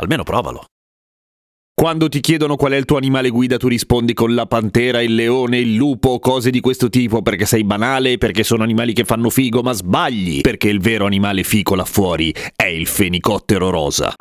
Almeno 0.00 0.22
provalo. 0.22 0.64
Quando 1.74 2.08
ti 2.08 2.20
chiedono 2.20 2.56
qual 2.56 2.72
è 2.72 2.76
il 2.76 2.84
tuo 2.84 2.98
animale 2.98 3.30
guida, 3.30 3.56
tu 3.56 3.68
rispondi 3.68 4.12
con 4.12 4.34
la 4.34 4.44
pantera, 4.44 5.00
il 5.00 5.14
leone, 5.14 5.58
il 5.58 5.74
lupo, 5.74 6.18
cose 6.18 6.50
di 6.50 6.60
questo 6.60 6.90
tipo, 6.90 7.22
perché 7.22 7.46
sei 7.46 7.64
banale, 7.64 8.18
perché 8.18 8.42
sono 8.42 8.62
animali 8.62 8.92
che 8.92 9.04
fanno 9.04 9.30
figo, 9.30 9.62
ma 9.62 9.72
sbagli, 9.72 10.42
perché 10.42 10.68
il 10.68 10.80
vero 10.80 11.06
animale 11.06 11.42
fico 11.42 11.74
là 11.74 11.86
fuori 11.86 12.34
è 12.54 12.66
il 12.66 12.86
fenicottero 12.86 13.70
rosa. 13.70 14.12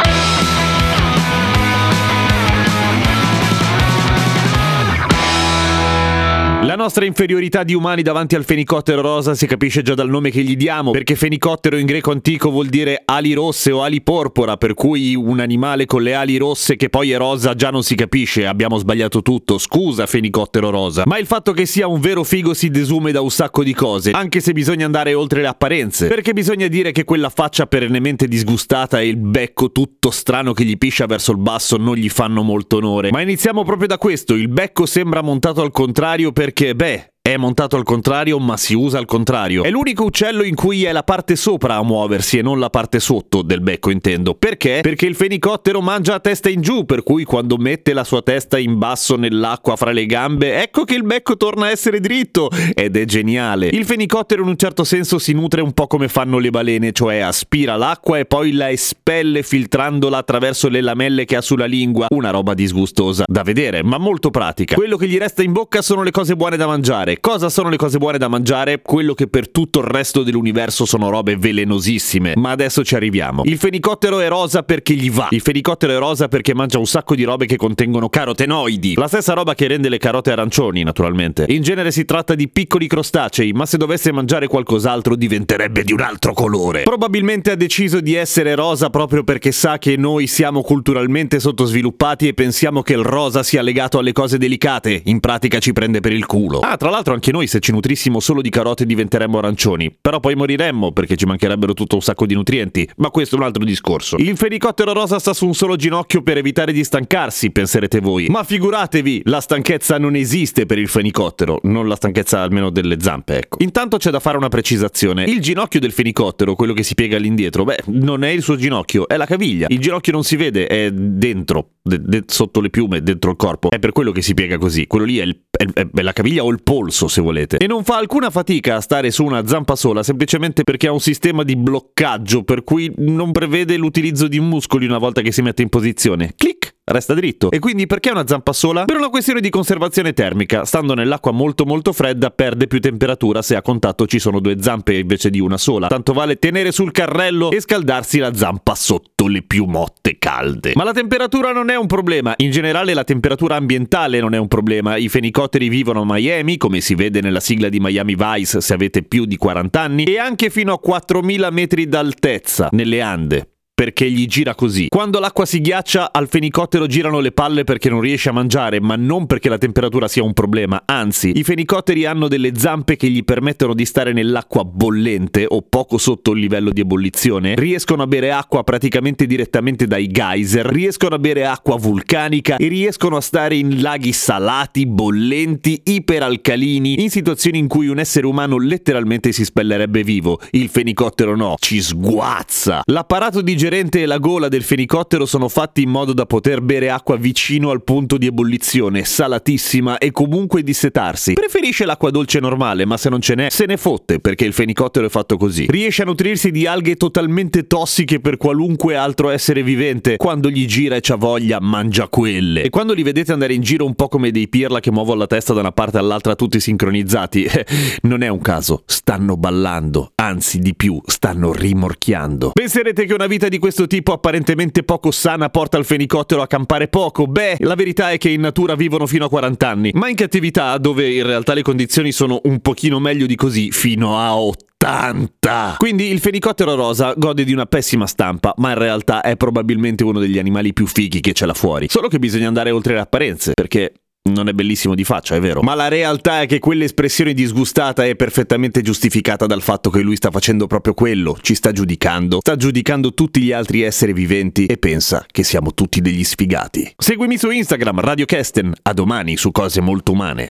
La 6.61 6.75
nostra 6.75 7.05
inferiorità 7.05 7.63
di 7.63 7.73
umani 7.73 8.01
davanti 8.01 8.35
al 8.35 8.43
fenicottero 8.43 8.99
rosa 8.99 9.33
si 9.33 9.47
capisce 9.47 9.81
già 9.81 9.93
dal 9.93 10.09
nome 10.09 10.29
che 10.29 10.43
gli 10.43 10.57
diamo, 10.57 10.91
perché 10.91 11.15
fenicottero 11.15 11.77
in 11.77 11.85
greco 11.85 12.11
antico 12.11 12.51
vuol 12.51 12.67
dire 12.67 13.01
ali 13.05 13.31
rosse 13.31 13.71
o 13.71 13.81
ali 13.81 14.01
porpora, 14.01 14.57
per 14.57 14.73
cui 14.73 15.15
un 15.15 15.39
animale 15.39 15.85
con 15.85 16.03
le 16.03 16.15
ali 16.15 16.35
rosse 16.35 16.75
che 16.75 16.89
poi 16.89 17.11
è 17.11 17.17
rosa 17.17 17.55
già 17.55 17.69
non 17.69 17.81
si 17.81 17.95
capisce, 17.95 18.45
abbiamo 18.45 18.77
sbagliato 18.77 19.21
tutto, 19.21 19.57
scusa 19.57 20.05
fenicottero 20.05 20.69
rosa. 20.69 21.03
Ma 21.05 21.17
il 21.17 21.27
fatto 21.27 21.53
che 21.53 21.65
sia 21.65 21.87
un 21.87 22.01
vero 22.01 22.25
figo 22.25 22.53
si 22.53 22.69
desume 22.69 23.13
da 23.13 23.21
un 23.21 23.31
sacco 23.31 23.63
di 23.63 23.73
cose, 23.73 24.11
anche 24.11 24.41
se 24.41 24.51
bisogna 24.51 24.85
andare 24.85 25.13
oltre 25.13 25.41
le 25.41 25.47
apparenze, 25.47 26.07
perché 26.07 26.33
bisogna 26.33 26.67
dire 26.67 26.91
che 26.91 27.05
quella 27.05 27.29
faccia 27.29 27.67
perennemente 27.67 28.27
disgustata 28.27 28.99
e 28.99 29.07
il 29.07 29.17
becco 29.17 29.71
tutto 29.71 30.11
strano 30.11 30.51
che 30.51 30.65
gli 30.65 30.77
piscia 30.77 31.05
verso 31.05 31.31
il 31.31 31.37
basso 31.37 31.77
non 31.77 31.95
gli 31.95 32.09
fanno 32.09 32.43
molto 32.43 32.77
onore. 32.77 33.11
Ma 33.11 33.21
iniziamo 33.21 33.63
proprio 33.63 33.87
da 33.87 33.97
questo, 33.97 34.33
il 34.33 34.49
becco 34.49 34.85
sembra 34.85 35.21
montato 35.21 35.61
al 35.61 35.71
contrario 35.71 36.33
perché 36.33 36.47
perché, 36.49 36.73
beh, 36.73 37.13
è 37.33 37.37
montato 37.37 37.75
al 37.75 37.83
contrario, 37.83 38.39
ma 38.39 38.57
si 38.57 38.73
usa 38.73 38.97
al 38.97 39.05
contrario. 39.05 39.63
È 39.63 39.69
l'unico 39.69 40.05
uccello 40.05 40.41
in 40.41 40.55
cui 40.55 40.85
è 40.85 40.91
la 40.91 41.03
parte 41.03 41.35
sopra 41.35 41.75
a 41.75 41.83
muoversi 41.83 42.39
e 42.39 42.41
non 42.41 42.57
la 42.57 42.71
parte 42.71 42.99
sotto 42.99 43.43
del 43.43 43.61
becco, 43.61 43.91
intendo. 43.91 44.33
Perché? 44.33 44.79
Perché 44.81 45.05
il 45.05 45.13
fenicottero 45.13 45.79
mangia 45.79 46.15
a 46.15 46.19
testa 46.19 46.49
in 46.49 46.61
giù, 46.61 46.85
per 46.85 47.03
cui 47.03 47.25
quando 47.25 47.57
mette 47.57 47.93
la 47.93 48.03
sua 48.03 48.23
testa 48.23 48.57
in 48.57 48.79
basso 48.79 49.15
nell'acqua 49.15 49.75
fra 49.75 49.91
le 49.91 50.07
gambe, 50.07 50.59
ecco 50.59 50.85
che 50.85 50.95
il 50.95 51.03
becco 51.03 51.37
torna 51.37 51.67
a 51.67 51.69
essere 51.69 51.99
dritto. 51.99 52.49
Ed 52.73 52.97
è 52.97 53.05
geniale. 53.05 53.67
Il 53.67 53.85
fenicottero 53.85 54.41
in 54.41 54.47
un 54.47 54.57
certo 54.57 54.83
senso 54.83 55.19
si 55.19 55.33
nutre 55.33 55.61
un 55.61 55.73
po' 55.73 55.85
come 55.85 56.07
fanno 56.07 56.39
le 56.39 56.49
balene, 56.49 56.91
cioè 56.93 57.19
aspira 57.19 57.75
l'acqua 57.75 58.17
e 58.17 58.25
poi 58.25 58.53
la 58.53 58.71
espelle 58.71 59.43
filtrandola 59.43 60.17
attraverso 60.17 60.67
le 60.67 60.81
lamelle 60.81 61.25
che 61.25 61.35
ha 61.35 61.41
sulla 61.41 61.65
lingua. 61.65 62.07
Una 62.09 62.31
roba 62.31 62.55
disgustosa 62.55 63.25
da 63.27 63.43
vedere, 63.43 63.83
ma 63.83 63.99
molto 63.99 64.31
pratica. 64.31 64.73
Quello 64.73 64.97
che 64.97 65.07
gli 65.07 65.17
resta 65.19 65.43
in 65.43 65.51
bocca 65.51 65.83
sono 65.83 66.01
le 66.01 66.09
cose 66.09 66.35
buone 66.35 66.57
da 66.57 66.65
mangiare 66.65 67.17
Cosa 67.21 67.49
sono 67.49 67.69
le 67.69 67.75
cose 67.75 67.97
buone 67.97 68.17
da 68.17 68.27
mangiare? 68.29 68.81
Quello 68.81 69.13
che 69.13 69.27
per 69.27 69.49
tutto 69.49 69.79
il 69.79 69.85
resto 69.85 70.23
dell'universo 70.23 70.85
sono 70.85 71.09
robe 71.09 71.35
velenosissime. 71.35 72.33
Ma 72.37 72.51
adesso 72.51 72.83
ci 72.83 72.95
arriviamo. 72.95 73.43
Il 73.45 73.57
fenicottero 73.57 74.19
è 74.19 74.27
rosa 74.29 74.63
perché 74.63 74.93
gli 74.93 75.11
va. 75.11 75.27
Il 75.31 75.41
fenicottero 75.41 75.93
è 75.93 75.97
rosa 75.97 76.29
perché 76.29 76.53
mangia 76.53 76.79
un 76.79 76.87
sacco 76.87 77.15
di 77.15 77.23
robe 77.23 77.45
che 77.45 77.57
contengono 77.57 78.07
carotenoidi. 78.07 78.93
La 78.95 79.07
stessa 79.07 79.33
roba 79.33 79.53
che 79.53 79.67
rende 79.67 79.89
le 79.89 79.97
carote 79.97 80.31
arancioni, 80.31 80.81
naturalmente. 80.83 81.45
In 81.49 81.61
genere 81.61 81.91
si 81.91 82.05
tratta 82.05 82.35
di 82.35 82.47
piccoli 82.47 82.87
crostacei, 82.87 83.51
ma 83.51 83.65
se 83.65 83.77
dovesse 83.77 84.13
mangiare 84.13 84.47
qualcos'altro 84.47 85.15
diventerebbe 85.15 85.83
di 85.83 85.91
un 85.91 86.01
altro 86.01 86.33
colore. 86.33 86.83
Probabilmente 86.83 87.51
ha 87.51 87.55
deciso 87.55 87.99
di 87.99 88.13
essere 88.15 88.55
rosa 88.55 88.89
proprio 88.89 89.23
perché 89.23 89.51
sa 89.51 89.77
che 89.77 89.97
noi 89.97 90.27
siamo 90.27 90.61
culturalmente 90.61 91.39
sottosviluppati 91.39 92.29
e 92.29 92.33
pensiamo 92.33 92.81
che 92.81 92.93
il 92.93 93.03
rosa 93.03 93.43
sia 93.43 93.61
legato 93.61 93.97
alle 93.97 94.13
cose 94.13 94.37
delicate. 94.37 95.01
In 95.05 95.19
pratica 95.19 95.59
ci 95.59 95.73
prende 95.73 95.99
per 95.99 96.13
il 96.13 96.25
culo. 96.25 96.59
Ah, 96.59 96.77
tra 96.77 96.89
l'altro 96.89 97.08
l'altro 97.09 97.13
anche 97.13 97.31
noi 97.31 97.47
se 97.47 97.59
ci 97.59 97.71
nutrissimo 97.71 98.19
solo 98.19 98.41
di 98.41 98.49
carote 98.49 98.85
diventeremmo 98.85 99.37
arancioni, 99.37 99.95
però 99.99 100.19
poi 100.19 100.35
moriremmo 100.35 100.91
perché 100.91 101.15
ci 101.15 101.25
mancherebbero 101.25 101.73
tutto 101.73 101.95
un 101.95 102.01
sacco 102.01 102.25
di 102.25 102.33
nutrienti, 102.33 102.87
ma 102.97 103.09
questo 103.09 103.35
è 103.35 103.39
un 103.39 103.45
altro 103.45 103.63
discorso. 103.63 104.17
Il 104.17 104.37
fenicottero 104.37 104.93
rosa 104.93 105.19
sta 105.19 105.33
su 105.33 105.45
un 105.45 105.53
solo 105.53 105.75
ginocchio 105.75 106.21
per 106.21 106.37
evitare 106.37 106.71
di 106.71 106.83
stancarsi, 106.83 107.51
penserete 107.51 107.99
voi, 107.99 108.27
ma 108.27 108.43
figuratevi, 108.43 109.23
la 109.25 109.41
stanchezza 109.41 109.97
non 109.97 110.15
esiste 110.15 110.65
per 110.65 110.77
il 110.77 110.87
fenicottero, 110.87 111.59
non 111.63 111.87
la 111.87 111.95
stanchezza 111.95 112.41
almeno 112.41 112.69
delle 112.69 112.97
zampe, 112.99 113.37
ecco. 113.39 113.57
Intanto 113.61 113.97
c'è 113.97 114.11
da 114.11 114.19
fare 114.19 114.37
una 114.37 114.49
precisazione, 114.49 115.23
il 115.23 115.41
ginocchio 115.41 115.79
del 115.79 115.91
fenicottero, 115.91 116.55
quello 116.55 116.73
che 116.73 116.83
si 116.83 116.95
piega 116.95 117.17
all'indietro, 117.17 117.63
beh, 117.63 117.83
non 117.87 118.23
è 118.23 118.29
il 118.29 118.41
suo 118.41 118.55
ginocchio, 118.55 119.07
è 119.07 119.17
la 119.17 119.25
caviglia. 119.25 119.67
Il 119.69 119.79
ginocchio 119.79 120.11
non 120.11 120.23
si 120.23 120.35
vede, 120.35 120.67
è 120.67 120.91
dentro, 120.91 121.71
de- 121.81 122.01
de- 122.01 122.23
sotto 122.27 122.61
le 122.61 122.69
piume, 122.69 123.01
dentro 123.01 123.31
il 123.31 123.37
corpo, 123.37 123.69
è 123.69 123.79
per 123.79 123.91
quello 123.91 124.11
che 124.11 124.21
si 124.21 124.33
piega 124.33 124.57
così, 124.57 124.87
quello 124.87 125.05
lì 125.05 125.17
è, 125.17 125.23
il, 125.23 125.41
è, 125.49 125.87
è 125.93 126.01
la 126.01 126.13
caviglia 126.13 126.43
o 126.43 126.51
il 126.51 126.61
polso 126.61 126.88
polso 126.89 127.07
se 127.07 127.21
volete. 127.21 127.57
E 127.57 127.67
non 127.67 127.83
fa 127.83 127.97
alcuna 127.97 128.29
fatica 128.31 128.75
a 128.75 128.81
stare 128.81 129.11
su 129.11 129.23
una 129.23 129.45
zampa 129.45 129.75
sola 129.75 130.01
semplicemente 130.03 130.63
perché 130.63 130.87
ha 130.87 130.91
un 130.91 130.99
sistema 130.99 131.43
di 131.43 131.55
bloccaggio 131.55 132.43
per 132.43 132.63
cui 132.63 132.91
non 132.97 133.31
prevede 133.31 133.77
l'utilizzo 133.77 134.27
di 134.27 134.39
muscoli 134.39 134.85
una 134.85 134.97
volta 134.97 135.21
che 135.21 135.31
si 135.31 135.41
mette 135.41 135.61
in 135.61 135.69
posizione. 135.69 136.33
Clic! 136.35 136.68
Resta 136.91 137.13
dritto. 137.13 137.51
E 137.51 137.59
quindi 137.59 137.87
perché 137.87 138.11
una 138.11 138.27
zampa 138.27 138.53
sola? 138.53 138.85
Per 138.85 138.97
una 138.97 139.09
questione 139.09 139.41
di 139.41 139.49
conservazione 139.49 140.13
termica. 140.13 140.65
Stando 140.65 140.93
nell'acqua 140.93 141.31
molto 141.31 141.65
molto 141.65 141.93
fredda 141.93 142.29
perde 142.31 142.67
più 142.67 142.79
temperatura 142.79 143.41
se 143.41 143.55
a 143.55 143.61
contatto 143.61 144.05
ci 144.05 144.19
sono 144.19 144.39
due 144.39 144.57
zampe 144.59 144.95
invece 144.95 145.29
di 145.29 145.39
una 145.39 145.57
sola. 145.57 145.87
Tanto 145.87 146.13
vale 146.13 146.37
tenere 146.37 146.71
sul 146.71 146.91
carrello 146.91 147.51
e 147.51 147.61
scaldarsi 147.61 148.19
la 148.19 148.33
zampa 148.33 148.75
sotto 148.75 149.27
le 149.27 149.41
piumotte 149.41 150.17
calde. 150.17 150.73
Ma 150.75 150.83
la 150.83 150.93
temperatura 150.93 151.51
non 151.51 151.69
è 151.69 151.75
un 151.75 151.87
problema. 151.87 152.33
In 152.37 152.51
generale 152.51 152.93
la 152.93 153.03
temperatura 153.03 153.55
ambientale 153.55 154.19
non 154.19 154.33
è 154.33 154.37
un 154.37 154.47
problema. 154.47 154.97
I 154.97 155.09
fenicotteri 155.09 155.69
vivono 155.69 156.01
a 156.01 156.05
Miami, 156.05 156.57
come 156.57 156.81
si 156.81 156.95
vede 156.95 157.21
nella 157.21 157.39
sigla 157.39 157.69
di 157.69 157.79
Miami 157.79 158.15
Vice 158.15 158.61
se 158.61 158.73
avete 158.73 159.03
più 159.03 159.25
di 159.25 159.37
40 159.37 159.79
anni, 159.79 160.03
e 160.03 160.17
anche 160.17 160.49
fino 160.49 160.73
a 160.73 160.79
4000 160.79 161.49
metri 161.51 161.87
d'altezza, 161.87 162.69
nelle 162.71 163.01
Ande 163.01 163.47
perché 163.79 164.11
gli 164.11 164.25
gira 164.25 164.55
così. 164.55 164.87
Quando 164.89 165.21
l'acqua 165.21 165.45
si 165.45 165.61
ghiaccia, 165.61 166.11
al 166.11 166.27
fenicottero 166.27 166.85
girano 166.85 167.21
le 167.21 167.31
palle 167.31 167.63
perché 167.63 167.89
non 167.89 168.01
riesce 168.01 168.27
a 168.27 168.33
mangiare, 168.33 168.81
ma 168.81 168.97
non 168.97 169.25
perché 169.25 169.47
la 169.47 169.57
temperatura 169.57 170.09
sia 170.09 170.21
un 170.21 170.33
problema. 170.33 170.81
Anzi, 170.83 171.31
i 171.37 171.45
fenicotteri 171.45 172.03
hanno 172.03 172.27
delle 172.27 172.51
zampe 172.57 172.97
che 172.97 173.07
gli 173.07 173.23
permettono 173.23 173.73
di 173.73 173.85
stare 173.85 174.11
nell'acqua 174.11 174.65
bollente 174.65 175.45
o 175.47 175.61
poco 175.61 175.97
sotto 175.97 176.33
il 176.33 176.41
livello 176.41 176.71
di 176.71 176.81
ebollizione. 176.81 177.55
Riescono 177.55 178.03
a 178.03 178.07
bere 178.07 178.33
acqua 178.33 178.65
praticamente 178.65 179.25
direttamente 179.25 179.87
dai 179.87 180.07
geyser, 180.07 180.65
riescono 180.65 181.15
a 181.15 181.19
bere 181.19 181.45
acqua 181.45 181.77
vulcanica 181.77 182.57
e 182.57 182.67
riescono 182.67 183.15
a 183.15 183.21
stare 183.21 183.55
in 183.55 183.81
laghi 183.81 184.11
salati, 184.11 184.87
bollenti, 184.87 185.83
iperalcalini, 185.85 187.01
in 187.01 187.09
situazioni 187.09 187.59
in 187.59 187.69
cui 187.69 187.87
un 187.87 187.99
essere 187.99 188.25
umano 188.25 188.57
letteralmente 188.57 189.31
si 189.31 189.45
spellerebbe 189.45 190.03
vivo. 190.03 190.41
Il 190.51 190.67
fenicottero 190.67 191.33
no, 191.37 191.55
ci 191.57 191.81
sguazza. 191.81 192.81
L'apparato 192.83 193.39
di 193.39 193.55
digerente 193.69 194.01
e 194.01 194.05
la 194.07 194.17
gola 194.17 194.47
del 194.47 194.63
fenicottero 194.63 195.27
sono 195.27 195.47
fatti 195.47 195.83
in 195.83 195.89
modo 195.89 196.11
da 196.11 196.25
poter 196.25 196.61
bere 196.61 196.89
acqua 196.89 197.17
vicino 197.17 197.69
al 197.69 197.83
punto 197.83 198.17
di 198.17 198.25
ebollizione, 198.25 199.03
salatissima 199.03 199.99
e 199.99 200.11
comunque 200.11 200.63
dissetarsi. 200.63 201.33
Preferisce 201.33 201.85
l'acqua 201.85 202.09
dolce 202.09 202.39
normale, 202.39 202.85
ma 202.85 202.97
se 202.97 203.09
non 203.09 203.21
ce 203.21 203.35
n'è, 203.35 203.49
se 203.49 203.67
ne 203.67 203.77
fotte, 203.77 204.19
perché 204.19 204.45
il 204.45 204.53
fenicottero 204.53 205.05
è 205.05 205.09
fatto 205.09 205.37
così. 205.37 205.67
Riesce 205.69 206.01
a 206.01 206.05
nutrirsi 206.05 206.49
di 206.49 206.65
alghe 206.65 206.95
totalmente 206.95 207.67
tossiche 207.67 208.19
per 208.19 208.37
qualunque 208.37 208.95
altro 208.95 209.29
essere 209.29 209.61
vivente. 209.61 210.17
Quando 210.17 210.49
gli 210.49 210.65
gira 210.65 210.95
e 210.95 211.01
c'ha 211.01 211.15
voglia, 211.15 211.59
mangia 211.61 212.07
quelle. 212.07 212.63
E 212.63 212.69
quando 212.69 212.93
li 212.93 213.03
vedete 213.03 213.31
andare 213.31 213.53
in 213.53 213.61
giro 213.61 213.85
un 213.85 213.93
po' 213.93 214.07
come 214.07 214.31
dei 214.31 214.49
pirla 214.49 214.79
che 214.79 214.91
muovono 214.91 215.19
la 215.19 215.27
testa 215.27 215.53
da 215.53 215.59
una 215.59 215.71
parte 215.71 215.99
all'altra 215.99 216.33
tutti 216.33 216.59
sincronizzati, 216.59 217.43
eh, 217.43 217.65
non 218.01 218.23
è 218.23 218.29
un 218.29 218.41
caso, 218.41 218.81
stanno 218.87 219.37
ballando, 219.37 220.11
anzi 220.15 220.57
di 220.57 220.73
più, 220.73 220.99
stanno 221.05 221.53
rimorchiando. 221.53 222.51
Penserete 222.53 223.05
che 223.05 223.13
una 223.13 223.27
vita 223.27 223.47
di 223.47 223.58
questo 223.59 223.87
tipo 223.87 224.11
apparentemente 224.11 224.83
poco 224.83 225.11
sana 225.11 225.49
porta 225.49 225.77
il 225.77 225.85
fenicottero 225.85 226.41
a 226.41 226.47
campare 226.47 226.87
poco? 226.87 227.27
Beh, 227.27 227.57
la 227.59 227.75
verità 227.75 228.11
è 228.11 228.17
che 228.17 228.29
in 228.29 228.41
natura 228.41 228.75
vivono 228.75 229.05
fino 229.05 229.25
a 229.25 229.29
40 229.29 229.67
anni, 229.67 229.91
ma 229.93 230.09
in 230.09 230.15
cattività, 230.15 230.77
dove 230.77 231.09
in 231.11 231.25
realtà 231.25 231.53
le 231.53 231.61
condizioni 231.61 232.11
sono 232.11 232.39
un 232.43 232.59
pochino 232.59 232.99
meglio 232.99 233.25
di 233.25 233.35
così, 233.35 233.71
fino 233.71 234.17
a 234.17 234.35
80. 234.35 235.75
Quindi 235.77 236.09
il 236.09 236.19
fenicottero 236.19 236.75
rosa 236.75 237.13
gode 237.15 237.43
di 237.43 237.53
una 237.53 237.65
pessima 237.65 238.07
stampa, 238.07 238.53
ma 238.57 238.71
in 238.71 238.77
realtà 238.77 239.21
è 239.21 239.35
probabilmente 239.35 240.03
uno 240.03 240.19
degli 240.19 240.39
animali 240.39 240.73
più 240.73 240.87
fighi 240.87 241.19
che 241.19 241.33
c'è 241.33 241.45
là 241.45 241.53
fuori. 241.53 241.87
Solo 241.89 242.07
che 242.07 242.17
bisogna 242.17 242.47
andare 242.47 242.71
oltre 242.71 242.93
le 242.93 243.01
apparenze, 243.01 243.51
perché 243.53 243.93
Non 244.29 244.47
è 244.47 244.53
bellissimo 244.53 244.95
di 244.95 245.03
faccia, 245.03 245.35
è 245.35 245.39
vero. 245.39 245.61
Ma 245.61 245.73
la 245.73 245.87
realtà 245.87 246.41
è 246.41 246.45
che 246.45 246.59
quell'espressione 246.59 247.33
disgustata 247.33 248.05
è 248.05 248.15
perfettamente 248.15 248.81
giustificata 248.81 249.45
dal 249.45 249.61
fatto 249.61 249.89
che 249.89 250.01
lui 250.01 250.15
sta 250.15 250.29
facendo 250.29 250.67
proprio 250.67 250.93
quello, 250.93 251.37
ci 251.41 251.55
sta 251.55 251.71
giudicando, 251.71 252.39
sta 252.41 252.55
giudicando 252.55 253.13
tutti 253.13 253.41
gli 253.41 253.51
altri 253.51 253.81
esseri 253.81 254.13
viventi 254.13 254.65
e 254.65 254.77
pensa 254.77 255.25
che 255.29 255.43
siamo 255.43 255.73
tutti 255.73 256.01
degli 256.01 256.23
sfigati. 256.23 256.93
Seguimi 256.97 257.37
su 257.37 257.49
Instagram, 257.49 258.01
Radio 258.01 258.25
Kesten. 258.25 258.73
A 258.83 258.93
domani 258.93 259.37
su 259.37 259.51
cose 259.51 259.81
molto 259.81 260.11
umane. 260.11 260.49